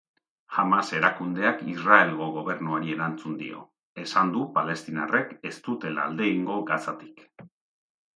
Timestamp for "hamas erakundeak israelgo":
0.59-2.29